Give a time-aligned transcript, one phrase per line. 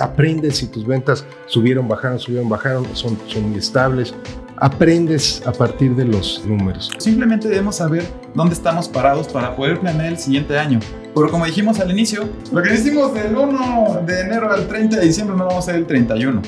[0.00, 4.12] aprendes si tus ventas subieron, bajaron, subieron, bajaron, son, son estables.
[4.56, 6.90] Aprendes a partir de los números.
[6.98, 8.04] Simplemente debemos saber
[8.34, 10.80] dónde estamos parados para poder planear el siguiente año.
[11.14, 15.06] Pero como dijimos al inicio, lo que hicimos del 1 de enero al 30 de
[15.06, 16.42] diciembre no lo vamos a hacer el 31.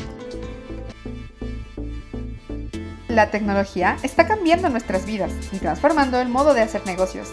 [3.09, 7.29] La tecnología está cambiando nuestras vidas y transformando el modo de hacer negocios.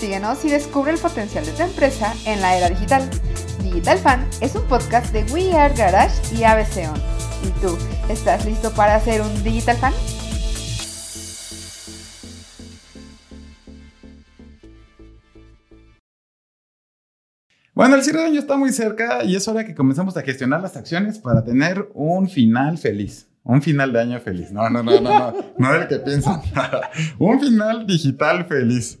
[0.00, 3.06] Síguenos y descubre el potencial de tu empresa en la era digital.
[3.62, 6.96] Digital Fan es un podcast de We Are Garage y ABC On.
[7.46, 7.76] ¿Y tú,
[8.08, 9.92] estás listo para ser un Digital Fan?
[17.74, 20.62] Bueno, el cierre de año está muy cerca y es hora que comencemos a gestionar
[20.62, 23.28] las acciones para tener un final feliz.
[23.42, 24.50] Un final de año feliz.
[24.50, 25.34] No, no, no, no, no.
[25.58, 26.40] No es el que piensan.
[27.18, 28.98] un final digital feliz.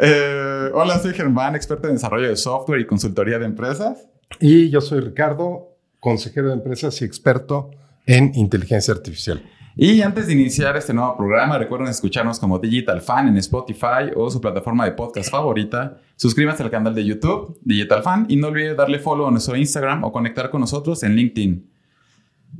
[0.00, 4.08] Eh, hola, soy Germán, experto en desarrollo de software y consultoría de empresas.
[4.40, 7.70] Y yo soy Ricardo, consejero de empresas y experto
[8.06, 9.42] en inteligencia artificial.
[9.80, 14.28] Y antes de iniciar este nuevo programa, recuerden escucharnos como Digital Fan en Spotify o
[14.28, 16.00] su plataforma de podcast favorita.
[16.16, 20.02] Suscríbanse al canal de YouTube, Digital Fan, y no olviden darle follow a nuestro Instagram
[20.02, 21.70] o conectar con nosotros en LinkedIn.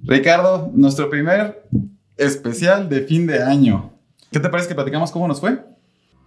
[0.04, 1.68] Ricardo, nuestro primer
[2.16, 3.92] especial de fin de año.
[4.30, 5.58] ¿Qué te parece que platicamos cómo nos fue?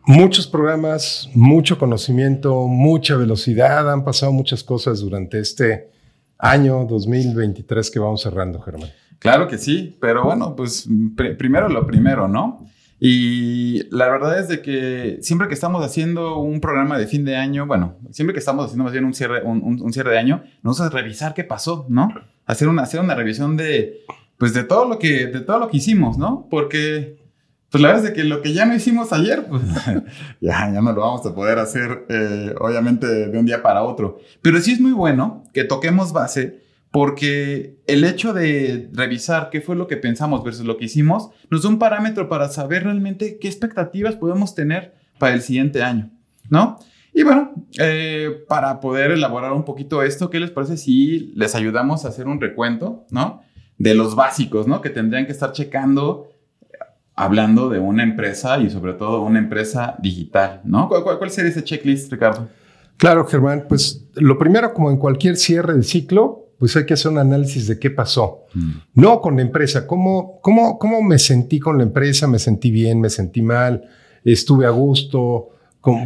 [0.06, 3.92] Muchos programas, mucho conocimiento, mucha velocidad.
[3.92, 5.90] Han pasado muchas cosas durante este
[6.38, 8.90] año 2023 que vamos cerrando, Germán.
[9.20, 10.88] Claro que sí, pero bueno, pues
[11.38, 12.66] primero lo primero, ¿no?
[13.00, 17.36] Y la verdad es de que siempre que estamos haciendo un programa de fin de
[17.36, 20.78] año, bueno, siempre que estamos haciendo más bien un cierre, un, cierre de año, nos
[20.78, 22.10] vamos a revisar qué pasó, ¿no?
[22.46, 24.02] Hacer una, hacer una revisión de,
[24.38, 26.48] pues de todo lo que, de todo lo que hicimos, ¿no?
[26.50, 27.18] Porque,
[27.72, 29.62] pues la verdad es que lo que ya no hicimos ayer, pues
[30.42, 34.20] ya, ya no lo vamos a poder hacer, eh, obviamente, de un día para otro.
[34.42, 36.62] Pero sí es muy bueno que toquemos base
[36.92, 41.64] porque el hecho de revisar qué fue lo que pensamos versus lo que hicimos nos
[41.64, 46.10] da un parámetro para saber realmente qué expectativas podemos tener para el siguiente año,
[46.50, 46.78] ¿no?
[47.14, 52.04] Y bueno, eh, para poder elaborar un poquito esto, ¿qué les parece si les ayudamos
[52.04, 53.42] a hacer un recuento, ¿no?
[53.78, 54.82] De los básicos, ¿no?
[54.82, 56.31] Que tendrían que estar checando
[57.16, 60.88] hablando de una empresa y sobre todo una empresa digital, ¿no?
[60.88, 62.48] ¿Cuál, cuál sería ese checklist, Ricardo?
[62.98, 67.12] Claro, Germán, pues lo primero, como en cualquier cierre de ciclo, pues hay que hacer
[67.12, 68.46] un análisis de qué pasó.
[68.54, 68.72] Mm.
[68.94, 73.02] No con la empresa, ¿Cómo, cómo, cómo me sentí con la empresa, me sentí bien,
[73.02, 73.84] me sentí mal,
[74.24, 75.50] estuve a gusto,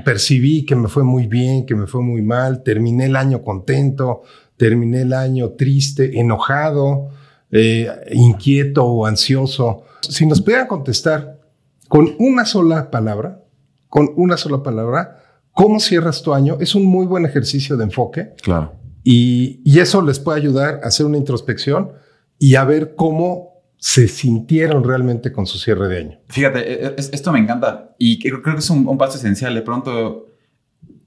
[0.06, 4.24] percibí que me fue muy bien, que me fue muy mal, terminé el año contento,
[4.56, 7.10] terminé el año triste, enojado,
[7.52, 9.84] eh, inquieto o ansioso.
[10.02, 11.40] Si nos pudieran contestar
[11.88, 13.44] con una sola palabra,
[13.90, 16.58] con una sola palabra, ¿cómo cierras tu año?
[16.60, 18.34] Es un muy buen ejercicio de enfoque.
[18.42, 21.92] Claro y, eso les puede ayudar a hacer una introspección
[22.40, 26.20] y a ver cómo se sintieron realmente con su cierre de año.
[26.28, 29.54] Fíjate, e, e, esto me encanta y creo que es un, paso esencial.
[29.54, 30.32] De pronto,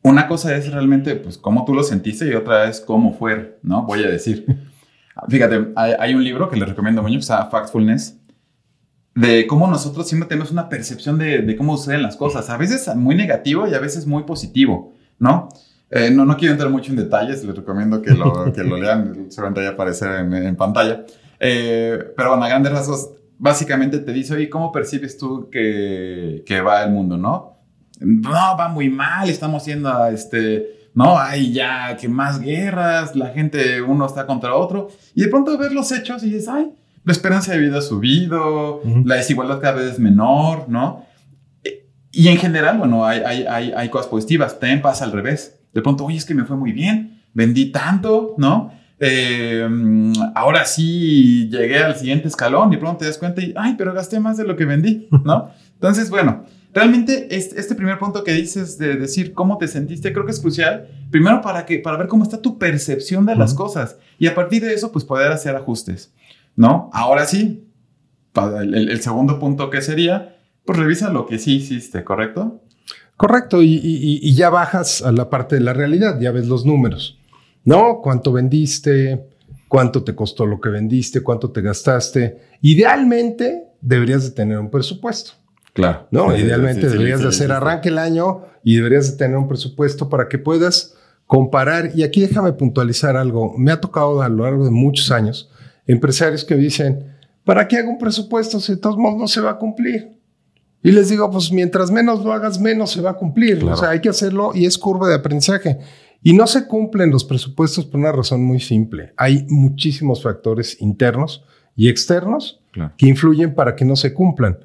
[0.02, 3.84] una cosa es realmente pues cómo tú lo sentiste y otra es cómo fue, ¿no?
[3.84, 4.46] Voy a decir.
[5.28, 8.18] Fíjate, hay, un libro que les recomiendo mucho que se llama Factfulness,
[9.14, 12.94] de cómo nosotros siempre tenemos una percepción de, de cómo suceden las cosas, a veces
[12.94, 15.48] muy negativo y a veces muy positivo, ¿no?
[15.90, 19.26] Eh, no, no quiero entrar mucho en detalles, les recomiendo que lo, que lo lean,
[19.30, 21.04] seguramente ya aparecer en, en pantalla.
[21.40, 26.60] Eh, pero bueno, a grandes rasgos, básicamente te dice, oye, ¿cómo percibes tú que, que
[26.60, 27.56] va el mundo, no?
[28.00, 33.82] No, va muy mal, estamos yendo este, no, hay ya que más guerras, la gente,
[33.82, 36.70] uno está contra otro, y de pronto ves los hechos y dices, ay,
[37.04, 41.06] la esperanza de vida ha subido, la desigualdad cada vez es menor, ¿no?
[42.10, 45.82] Y en general, bueno, hay, hay, hay, hay cosas positivas, también pasa al revés de
[45.82, 48.72] pronto, oye, es que me fue muy bien, vendí tanto, ¿no?
[49.00, 49.64] Eh,
[50.34, 54.18] ahora sí llegué al siguiente escalón y pronto te das cuenta y, ay, pero gasté
[54.18, 55.50] más de lo que vendí, ¿no?
[55.74, 60.32] Entonces, bueno, realmente este, primer punto que dices de decir cómo te sentiste, creo que
[60.32, 60.88] es crucial.
[61.10, 64.62] Primero para, que, para ver cómo está tu percepción de las cosas y a partir
[64.62, 66.12] de eso, pues poder hacer ajustes,
[66.56, 66.90] ¿no?
[66.92, 67.66] Ahora sí,
[68.60, 72.60] el, el segundo punto que sería, pues revisa lo que sí hiciste, ¿correcto?
[73.18, 77.18] Correcto, y, ya bajas a la parte de la realidad, ya ves los números,
[77.64, 78.00] ¿no?
[78.00, 79.26] ¿Cuánto vendiste?
[79.66, 81.20] ¿Cuánto te costó lo que vendiste?
[81.20, 82.38] ¿Cuánto te gastaste?
[82.60, 85.32] Idealmente deberías de tener un presupuesto.
[85.78, 86.08] Claro.
[86.10, 86.36] ¿No?
[86.36, 90.36] Idealmente deberías de hacer arranque el año y deberías de tener un presupuesto para que
[90.36, 91.92] puedas comparar.
[91.94, 93.54] Y aquí déjame puntualizar algo.
[93.56, 95.50] Me ha tocado a lo largo de muchos años
[95.86, 97.14] empresarios que dicen,
[97.44, 100.18] ¿para qué hago un presupuesto si de todos modos no se va a cumplir?
[100.82, 103.64] Y les digo, pues mientras menos lo hagas, menos se va a cumplir.
[103.64, 105.78] O sea, hay que hacerlo y es curva de aprendizaje.
[106.24, 109.12] Y no se cumplen los presupuestos por una razón muy simple.
[109.16, 111.44] Hay muchísimos factores internos
[111.76, 112.60] y externos
[112.96, 114.58] que influyen para que no se cumplan,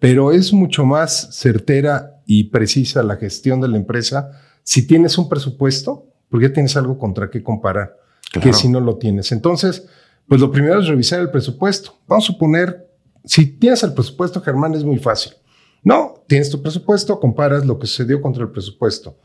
[0.00, 4.32] pero es mucho más certera y precisa la gestión de la empresa
[4.64, 7.96] si tienes un presupuesto, porque tienes algo contra qué comparar,
[8.42, 9.30] que si no lo tienes.
[9.30, 9.86] Entonces,
[10.26, 11.98] pues lo primero es revisar el presupuesto.
[12.06, 12.88] Vamos a suponer,
[13.24, 15.32] si tienes el presupuesto, Germán, es muy fácil.
[15.82, 19.18] No, tienes tu presupuesto, comparas lo que sucedió contra el presupuesto.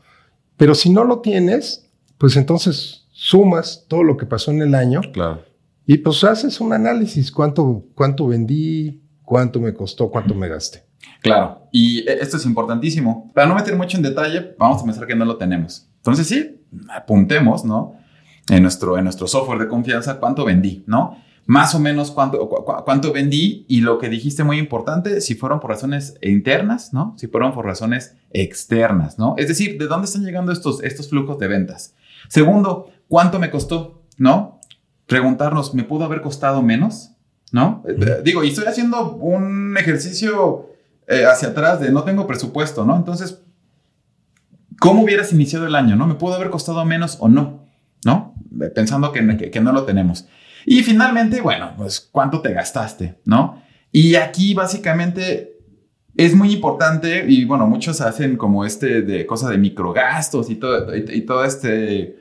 [0.56, 1.88] Pero si no lo tienes,
[2.18, 5.00] pues entonces sumas todo lo que pasó en el año.
[5.12, 5.42] Claro.
[5.86, 10.86] Y pues haces un análisis, cuánto, cuánto vendí, cuánto me costó, cuánto me gasté.
[11.20, 13.30] Claro, y e, esto es importantísimo.
[13.34, 15.90] Para no meter mucho en detalle, vamos a pensar que no lo tenemos.
[15.96, 17.94] Entonces sí, apuntemos, ¿no?
[18.48, 21.18] En nuestro, en nuestro software de confianza, cuánto vendí, ¿no?
[21.44, 25.70] Más o menos cuánto, cuánto vendí y lo que dijiste muy importante, si fueron por
[25.70, 27.14] razones internas, ¿no?
[27.18, 29.34] Si fueron por razones externas, ¿no?
[29.36, 31.94] Es decir, ¿de dónde están llegando estos, estos flujos de ventas?
[32.28, 34.02] Segundo, ¿cuánto me costó?
[34.16, 34.60] ¿No?
[35.06, 37.15] Preguntarnos, ¿me pudo haber costado menos?
[37.52, 37.84] ¿No?
[38.24, 40.70] Digo, y estoy haciendo un ejercicio
[41.06, 42.96] eh, hacia atrás de no tengo presupuesto, ¿no?
[42.96, 43.40] Entonces,
[44.80, 46.06] ¿cómo hubieras iniciado el año, no?
[46.06, 47.64] ¿Me pudo haber costado menos o no?
[48.04, 48.34] ¿No?
[48.74, 50.26] Pensando que, que, no lo tenemos.
[50.64, 53.62] Y finalmente, bueno, pues cuánto te gastaste, ¿no?
[53.92, 55.56] Y aquí básicamente
[56.16, 60.94] es muy importante y bueno, muchos hacen como este de cosa de microgastos y todo,
[60.96, 62.18] y, todo este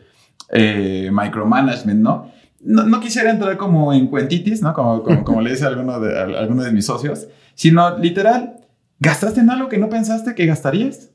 [0.49, 2.31] eh, micromanagement, ¿no?
[2.65, 2.99] ¿No?
[2.99, 4.73] quisiera entrar como en cuentitis, ¿no?
[4.73, 8.55] Como, como, como le dice alguno de, alguno de mis socios, sino literal,
[8.99, 11.11] ¿Gastaste en algo que no pensaste que gastarías?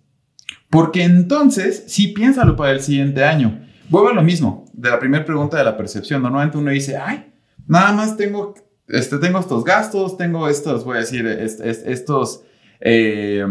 [0.69, 3.67] Porque entonces, sí piénsalo para el siguiente año.
[3.89, 6.23] Vuelvo a lo mismo, de la primera pregunta de la percepción.
[6.23, 7.33] Normalmente uno dice, ay,
[7.67, 8.55] nada más tengo,
[8.87, 12.43] este, tengo estos gastos, tengo estos, voy a decir, estos,
[12.81, 13.45] eh,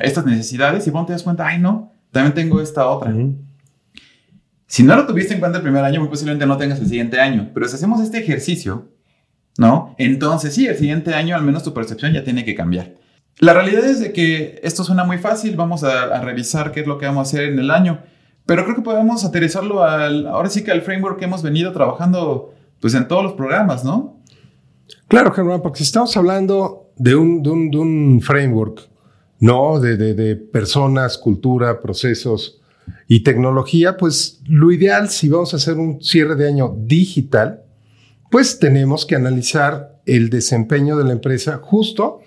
[0.00, 3.12] estas necesidades y vos te das cuenta, ay, no, también tengo esta otra.
[4.74, 7.20] Si no lo tuviste en cuenta el primer año, muy posiblemente no tengas el siguiente
[7.20, 7.52] año.
[7.54, 8.88] Pero si hacemos este ejercicio,
[9.56, 9.94] ¿no?
[9.98, 12.96] Entonces sí, el siguiente año al menos tu percepción ya tiene que cambiar.
[13.38, 16.98] La realidad es de que esto suena muy fácil, vamos a, revisar qué es lo
[16.98, 18.00] que vamos a hacer en el año,
[18.46, 22.52] pero creo que podemos aterrizarlo al, ahora sí que al framework que hemos venido trabajando
[22.80, 24.24] pues en todos los programas, ¿no?
[25.06, 28.88] Claro, Germán, porque si estamos hablando de un, de un, framework,
[29.38, 29.78] ¿no?
[29.78, 32.60] De, de, personas, cultura, procesos
[33.08, 37.62] y tecnología, pues lo ideal si vamos a hacer un cierre de año digital,
[38.30, 42.20] pues tenemos que analizar el desempeño de la empresa justo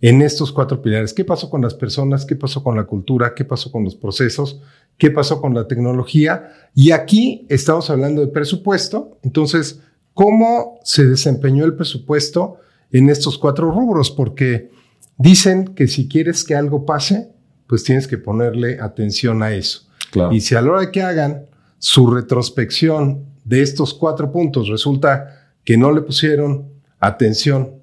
[0.00, 1.14] en estos cuatro pilares.
[1.14, 2.24] ¿Qué pasó con las personas?
[2.26, 3.34] ¿Qué pasó con la cultura?
[3.34, 4.60] ¿Qué pasó con los procesos?
[4.98, 6.50] ¿Qué pasó con la tecnología?
[6.74, 9.18] Y aquí estamos hablando de presupuesto.
[9.22, 9.80] Entonces,
[10.14, 12.58] ¿cómo se desempeñó el presupuesto
[12.90, 14.10] en estos cuatro rubros?
[14.10, 14.70] Porque
[15.18, 17.30] dicen que si quieres que algo pase,
[17.66, 19.85] pues tienes que ponerle atención a eso.
[20.30, 21.46] Y si a la hora de que hagan
[21.78, 26.68] su retrospección de estos cuatro puntos resulta que no le pusieron
[27.00, 27.76] atención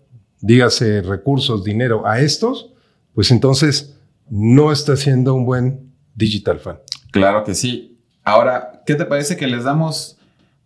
[0.43, 2.73] dígase recursos, dinero a estos,
[3.15, 3.95] pues entonces
[4.29, 6.79] no está siendo un buen digital fan.
[7.11, 7.97] Claro que sí.
[8.25, 10.17] Ahora, ¿qué te parece que les damos,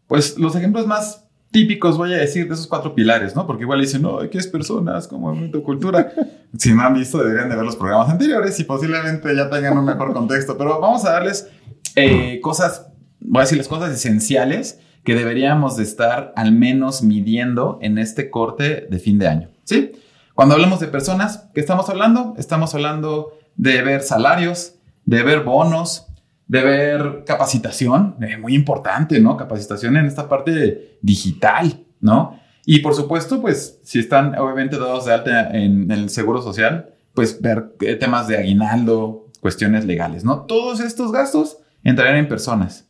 [0.08, 3.48] pues, los ejemplos más típicos, voy a decir, de esos cuatro pilares, ¿no?
[3.48, 5.08] Porque igual dicen, no, ¿qué es personas?
[5.08, 6.12] Como movimiento cultura.
[6.58, 9.86] si no han visto, deberían de ver los programas anteriores y posiblemente ya tengan un
[9.86, 10.58] mejor contexto.
[10.58, 11.50] Pero vamos a darles
[11.96, 12.88] eh, cosas,
[13.20, 18.88] voy a decirles cosas esenciales que deberíamos de estar al menos midiendo en este corte
[18.90, 19.50] de fin de año.
[19.64, 19.94] ¿sí?
[20.34, 22.36] Cuando hablamos de personas, ¿qué estamos hablando?
[22.38, 24.76] Estamos hablando de ver salarios,
[25.06, 26.07] de ver bonos,
[26.48, 29.36] de ver capacitación, muy importante, ¿no?
[29.36, 32.40] Capacitación en esta parte digital, ¿no?
[32.66, 37.42] Y por supuesto, pues, si están obviamente dados de alta en, el seguro social, pues
[37.42, 40.42] ver eh, temas de aguinaldo, cuestiones legales, ¿no?
[40.42, 42.86] Todos estos gastos entrarían en personas.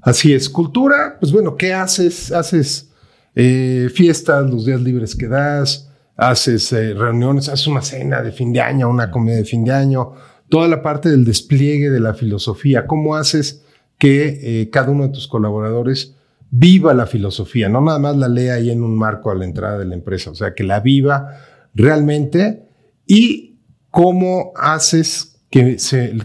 [0.00, 0.48] Así es.
[0.50, 2.32] Cultura, pues bueno, ¿qué haces?
[2.32, 2.90] Haces
[3.34, 8.52] eh, fiestas, los días libres que das, haces eh, reuniones, haces una cena de fin
[8.52, 10.12] de año, una comida de fin de año,
[10.52, 13.64] toda la parte del despliegue de la filosofía, cómo haces
[13.96, 16.14] que eh, cada uno de tus colaboradores
[16.50, 19.78] viva la filosofía, no nada más la lea ahí en un marco a la entrada
[19.78, 21.38] de la empresa, o sea, que la viva
[21.72, 22.68] realmente.
[23.06, 25.78] Y cómo haces que,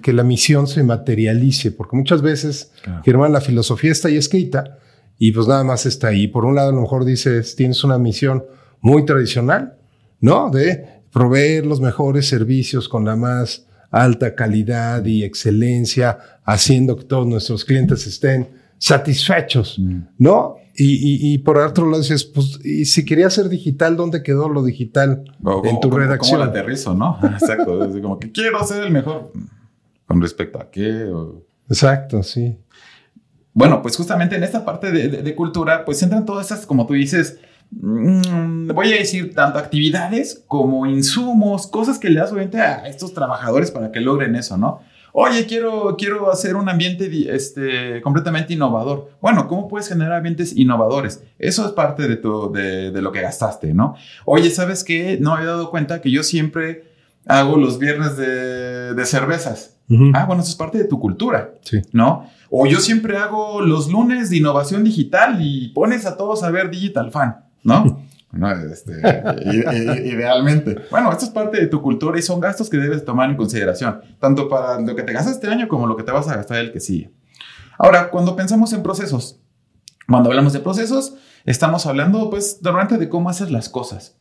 [0.04, 2.74] que la misión se materialice, porque muchas veces,
[3.06, 4.78] Germán, la filosofía está ahí escrita,
[5.18, 6.28] y pues nada más está ahí.
[6.28, 8.44] Por un lado, a lo mejor dices, tienes una misión
[8.82, 9.78] muy tradicional,
[10.20, 10.50] ¿no?
[10.50, 17.28] De proveer los mejores servicios con la más alta calidad y excelencia, haciendo que todos
[17.28, 20.00] nuestros clientes estén satisfechos, mm.
[20.20, 20.56] ¿no?
[20.80, 24.64] Y, y, por otro lado dices, pues, y si quería ser digital, ¿dónde quedó lo
[24.64, 25.24] digital
[25.64, 26.40] en tu redacción?
[26.40, 27.18] ¿Cómo lo aterrizo, no?
[27.24, 29.32] Exacto, es como que quiero ser el mejor.
[30.06, 31.12] ¿Con respecto a qué?
[31.68, 32.60] Exacto, sí.
[33.54, 37.40] bueno, pues justamente en esta parte de, cultura, pues entran todas esas, como tú dices,
[37.72, 43.14] mm, voy a decir, tanto actividades como insumos, cosas que le das obviamente a estos
[43.14, 44.82] trabajadores para que logren eso, ¿no?
[45.14, 49.10] Oye, quiero, quiero hacer un ambiente este, completamente innovador.
[49.20, 51.24] Bueno, ¿cómo puedes generar ambientes innovadores?
[51.40, 53.96] Eso es parte de, tu, de, de lo que gastaste, ¿no?
[54.26, 55.18] Oye, ¿sabes qué?
[55.20, 56.84] No me había dado cuenta que yo siempre
[57.26, 59.78] hago los viernes de, de cervezas.
[60.14, 61.82] Ah, bueno, eso es parte de tu cultura, sí.
[61.94, 62.30] ¿no?
[62.50, 66.70] O yo siempre hago los lunes de innovación digital y pones a todos a ver
[66.70, 68.08] Digital Fan, ¿no?
[68.32, 68.92] No, este,
[70.06, 70.76] idealmente.
[70.92, 74.02] Bueno, esto es parte de tu cultura y son gastos que debes tomar en consideración,
[74.20, 76.58] tanto para lo que te gastas este año como lo que te vas a gastar
[76.60, 77.12] el que sigue.
[77.78, 79.40] Ahora, cuando pensamos en procesos,
[80.08, 84.16] cuando hablamos de procesos, estamos hablando, pues, normalmente de cómo hacer las cosas.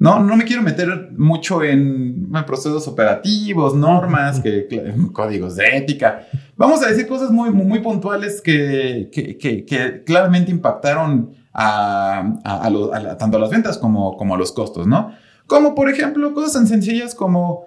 [0.00, 4.68] No, no me quiero meter mucho en, procesos operativos, normas, que,
[5.12, 6.28] códigos de ética.
[6.56, 13.40] Vamos a decir cosas muy, muy puntuales que, que, que claramente impactaron a, tanto a
[13.40, 15.12] las ventas como, como a los costos, ¿no?
[15.46, 17.66] Como por ejemplo cosas tan sencillas como,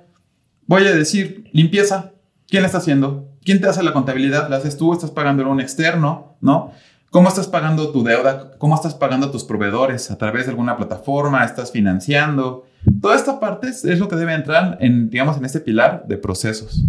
[0.68, 2.12] voy a decir, limpieza.
[2.48, 3.30] ¿Quién la está haciendo?
[3.44, 4.50] ¿Quién te hace la contabilidad?
[4.50, 4.94] ¿La haces tú?
[4.94, 6.38] ¿Estás pagando un externo?
[6.42, 6.72] ¿No?
[7.10, 8.52] ¿Cómo estás pagando tu deuda?
[8.58, 10.12] ¿Cómo estás pagando a tus proveedores?
[10.12, 11.44] ¿A través de alguna plataforma?
[11.44, 12.66] ¿Estás financiando?
[13.02, 16.84] Toda esta parte es, lo que debe entrar en, digamos, en este pilar de procesos.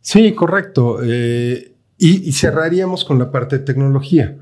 [0.00, 1.00] Sí, correcto.
[1.02, 4.36] Eh, y, y, cerraríamos con la parte de tecnología.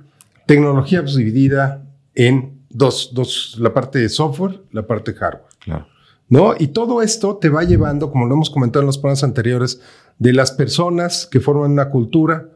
[0.47, 1.85] Tecnología pues, dividida
[2.15, 5.45] en dos, dos, la parte de software, la parte de hardware.
[5.61, 5.87] Claro.
[6.29, 6.55] ¿No?
[6.59, 9.81] Y todo esto te va llevando, como lo hemos comentado en los programas anteriores,
[10.19, 12.49] de las personas que forman una cultura,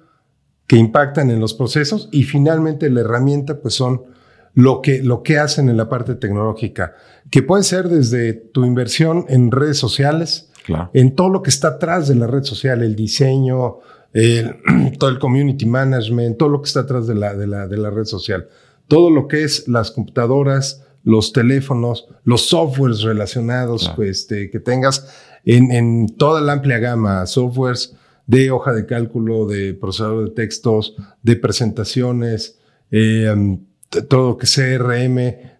[0.66, 4.02] que impactan en los procesos y finalmente la herramienta pues son
[4.54, 6.94] lo que, lo que hacen en la parte tecnológica,
[7.30, 10.90] que puede ser desde tu inversión en redes sociales, claro.
[10.94, 13.78] en todo lo que está atrás de la red social, el diseño,
[14.98, 17.90] todo el community management, todo lo que está atrás de la, de la, de la
[17.90, 18.48] red social,
[18.88, 25.08] todo lo que es las computadoras, los teléfonos, los softwares relacionados este, que tengas
[25.44, 30.94] en, en, toda la amplia gama, softwares de hoja de cálculo, de procesador de textos,
[31.22, 32.58] de presentaciones,
[32.90, 33.64] eh, um,
[34.08, 35.50] todo lo que CRM,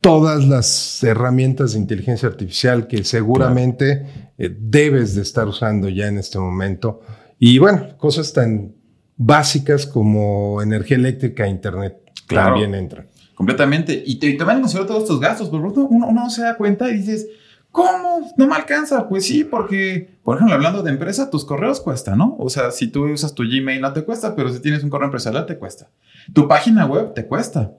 [0.00, 6.18] todas las herramientas de inteligencia artificial que seguramente eh, debes de estar usando ya en
[6.18, 7.00] este momento
[7.38, 8.74] y bueno, cosas tan
[9.16, 13.06] básicas como energía eléctrica e internet también entran.
[13.34, 14.02] Completamente.
[14.04, 16.90] Y te, te van a considerar todos estos gastos, pero uno, uno se da cuenta
[16.90, 17.26] y dices,
[17.70, 18.32] ¿Cómo?
[18.36, 19.08] ¿No me alcanza?
[19.08, 22.34] Pues sí, porque, por ejemplo, hablando de empresa, tus correos cuestan, ¿no?
[22.38, 25.06] O sea, si tú usas tu Gmail no te cuesta, pero si tienes un correo
[25.06, 25.88] empresarial te cuesta.
[26.32, 27.72] Tu página web te cuesta,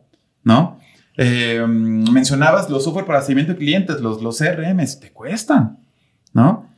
[0.43, 0.79] ¿no?
[1.17, 5.79] Eh, mencionabas los software para seguimiento de clientes, los, los CRMs, te cuestan,
[6.33, 6.68] ¿no?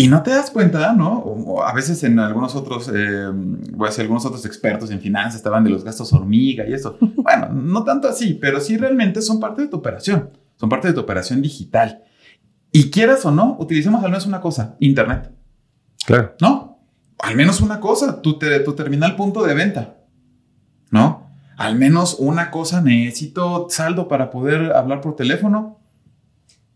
[0.00, 1.62] Y no te das cuenta, ¿no?
[1.62, 5.62] a veces en algunos otros, eh, voy a decir, algunos otros expertos en finanzas estaban
[5.62, 6.96] de los gastos hormiga y eso.
[7.16, 10.94] Bueno, no tanto así, pero sí realmente son parte de tu operación, son parte de
[10.94, 12.02] tu operación digital.
[12.72, 15.32] Y quieras o no, utilicemos al menos una cosa, Internet.
[16.06, 16.34] Claro.
[16.40, 16.78] ¿No?
[17.18, 19.98] Al menos una cosa, tu, tu terminal punto de venta.
[20.90, 21.30] ¿No?
[21.58, 25.76] Al menos una cosa, necesito saldo para poder hablar por teléfono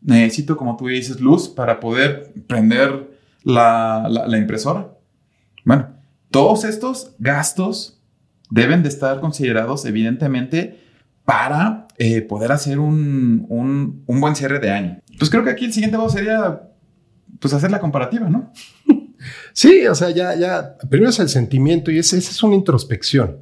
[0.05, 3.14] necesito, como tú dices, luz para poder prender
[3.45, 4.91] la, la, impresora.
[5.65, 5.89] Bueno,
[6.31, 8.01] todos estos gastos
[8.51, 10.81] deben de estar considerados evidentemente
[11.25, 15.01] para eh, poder hacer un, un, un, buen cierre de año.
[15.19, 16.63] Pues creo que aquí el siguiente paso sería
[17.39, 18.53] pues hacer la comparativa, ¿no?
[19.55, 23.39] Sí, o sea, ya, ya, primero es el sentimiento y esa es una introspección,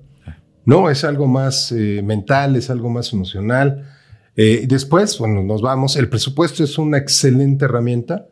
[0.64, 0.88] ¿no?
[0.88, 3.88] Es algo más eh, mental, es algo más emocional.
[4.36, 5.96] Eh, después, bueno, nos vamos.
[5.96, 8.28] El presupuesto es una excelente herramienta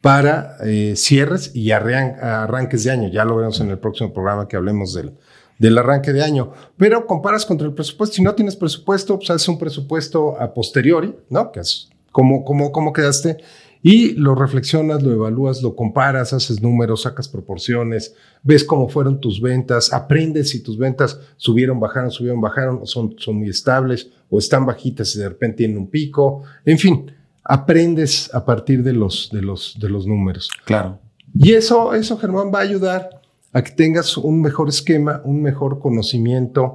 [0.00, 3.08] para eh, cierres y arranques de año.
[3.08, 5.12] Ya lo veremos en el próximo programa que hablemos del,
[5.58, 6.52] del arranque de año.
[6.76, 8.16] Pero comparas contra el presupuesto.
[8.16, 11.50] Si no tienes presupuesto, pues haces un presupuesto a posteriori, ¿no?
[11.50, 13.38] Que es cómo, cómo, cómo quedaste
[13.82, 19.40] y lo reflexionas, lo evalúas, lo comparas, haces números, sacas proporciones, ves cómo fueron tus
[19.40, 24.66] ventas, aprendes si tus ventas subieron, bajaron, subieron, bajaron, son, son muy estables o están
[24.66, 26.42] bajitas y de repente tienen un pico.
[26.64, 27.12] En fin,
[27.48, 30.50] aprendes a partir de los, de los, de los números.
[30.66, 31.00] Claro.
[31.34, 35.80] Y eso, eso, Germán, va a ayudar a que tengas un mejor esquema, un mejor
[35.80, 36.74] conocimiento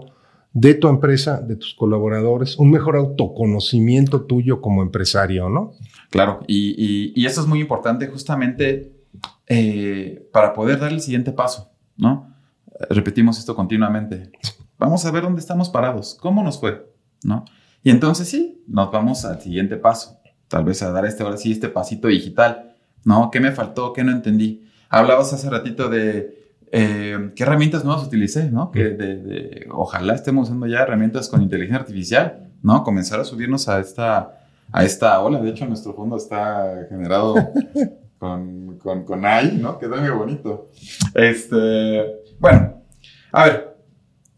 [0.52, 5.74] de tu empresa, de tus colaboradores, un mejor autoconocimiento tuyo como empresario, ¿no?
[6.10, 8.94] Claro, y, y, eso es muy importante justamente
[9.48, 12.34] eh, para poder dar el siguiente paso, ¿no?
[12.90, 14.32] Repetimos esto continuamente.
[14.80, 16.92] Vamos a ver dónde estamos parados, cómo nos fue,
[17.24, 17.46] ¿no?
[17.84, 20.20] Y entonces sí, nos vamos al siguiente paso,
[20.54, 23.32] tal vez a dar este, ahora sí, este pasito digital, ¿no?
[23.32, 23.92] ¿Qué me faltó?
[23.92, 24.64] ¿Qué no entendí?
[24.88, 28.70] Hablabas hace ratito de eh, qué herramientas nuevas utilicé, ¿no?
[28.70, 32.84] Que de, ojalá estemos usando ya herramientas con inteligencia artificial, ¿no?
[32.84, 35.42] Comenzar a subirnos a esta, a esta ola.
[35.42, 37.34] De hecho, nuestro fondo está generado
[38.20, 39.80] con, con, con AI, ¿no?
[39.80, 40.68] Quedó muy bonito.
[41.16, 42.84] Este, bueno,
[43.32, 43.73] a ver,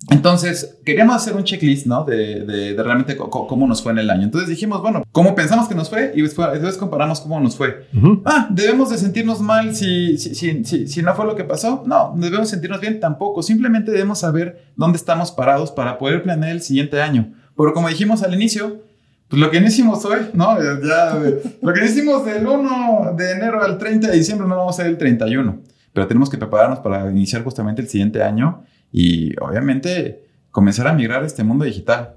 [0.10, 2.04] entonces, queríamos hacer un checklist, ¿no?
[2.04, 4.24] De, de, realmente cómo nos fue en el año.
[4.24, 6.12] Entonces dijimos, bueno, ¿cómo pensamos que nos fue?
[6.16, 7.88] Y después, comparamos cómo nos fue.
[8.24, 11.84] Ah, ¿debemos de sentirnos mal si, si, si, si, no fue lo que pasó?
[11.86, 13.00] No, ¿debemos sentirnos bien?
[13.00, 13.42] Tampoco.
[13.42, 17.34] Simplemente debemos saber dónde estamos parados para poder planear el siguiente año.
[17.58, 18.84] Pero como dijimos al inicio,
[19.28, 20.58] pues lo que no hicimos hoy, ¿no?
[20.62, 21.20] Ya,
[21.62, 24.92] lo que hicimos del 1 de enero al 30 de diciembre no vamos a hacer
[24.92, 25.62] el 31.
[25.94, 28.66] Pero tenemos que prepararnos para iniciar justamente el siguiente año
[28.98, 32.16] y obviamente comenzar a migrar a este mundo digital.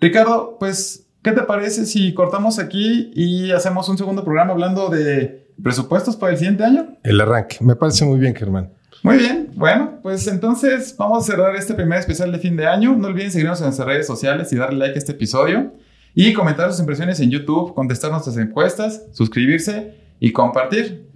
[0.00, 5.46] Ricardo, pues, ¿qué te parece si cortamos aquí y hacemos un segundo programa hablando de
[5.62, 6.98] presupuestos para el siguiente año?
[7.04, 8.72] El arranque, me parece muy bien, Germán.
[9.04, 12.96] Muy bien, bueno, pues entonces vamos a cerrar este primer especial de fin de año.
[12.96, 15.72] No olviden seguirnos en nuestras redes sociales y darle like a este episodio
[16.16, 21.06] y comentar sus impresiones en YouTube, contestar nuestras encuestas, suscribirse y compartir.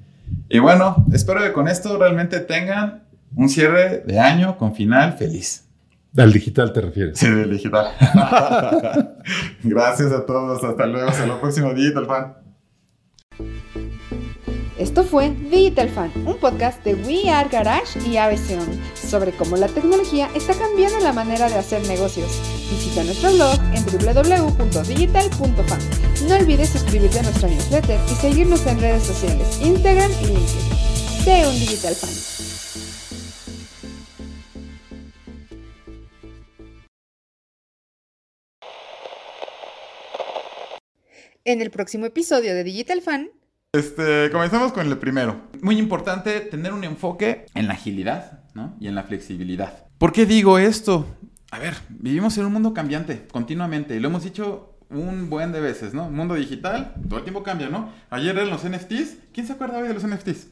[0.49, 3.03] Y bueno, espero que con esto realmente tengan
[3.35, 5.69] un cierre de año con final feliz.
[6.17, 7.19] Al digital te refieres.
[7.19, 7.87] Sí, del digital.
[9.63, 10.63] Gracias a todos.
[10.63, 11.09] Hasta luego.
[11.09, 12.37] Hasta el próximo Digital Fan.
[14.79, 19.69] Esto fue Digital Fan, un podcast de We Are Garage y ABCON sobre cómo la
[19.69, 22.41] tecnología está cambiando la manera de hacer negocios.
[22.69, 25.81] Visita nuestro blog en www.digital.fan.
[26.27, 31.25] No olvides suscribirte a nuestra newsletter y seguirnos en redes sociales, Instagram y LinkedIn.
[31.25, 32.52] Sé un Digital Fan.
[41.45, 43.29] En el próximo episodio de Digital Fan.
[43.73, 45.41] Este, comenzamos con el primero.
[45.61, 48.77] Muy importante tener un enfoque en la agilidad ¿no?
[48.79, 49.87] y en la flexibilidad.
[49.99, 51.05] ¿Por qué digo esto?
[51.51, 55.61] A ver, vivimos en un mundo cambiante continuamente y lo hemos dicho un buen de
[55.61, 56.09] veces, ¿no?
[56.11, 57.93] Mundo digital, todo el tiempo cambia, ¿no?
[58.11, 59.17] Ayer eran los NFTs.
[59.33, 60.47] ¿Quién se acuerda hoy de los NFTs?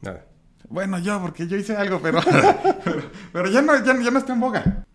[0.00, 0.26] Nada.
[0.68, 2.20] Bueno, yo, porque yo hice algo, pero,
[3.32, 4.86] pero, ya, no, ya, no está en boga.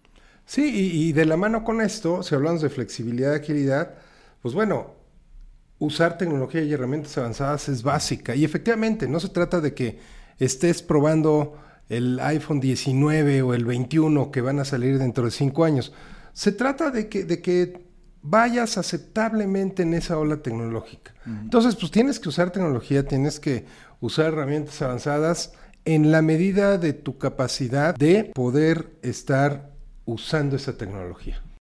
[0.45, 3.95] Sí, y, y de la mano con esto, si hablamos de flexibilidad y agilidad,
[4.41, 4.96] pues bueno,
[5.79, 8.35] usar tecnología y herramientas avanzadas es básica.
[8.35, 9.99] Y efectivamente, no se trata de que
[10.39, 11.57] estés probando
[11.89, 15.93] el iPhone 19 o el 21 que van a salir dentro de cinco años.
[16.33, 17.87] Se trata de que, de que
[18.21, 21.13] vayas aceptablemente en esa ola tecnológica.
[21.25, 23.65] Entonces, pues tienes que usar tecnología, tienes que
[23.99, 29.71] usar herramientas avanzadas en la medida de tu capacidad de poder estar
[30.05, 31.41] usando esa tecnología.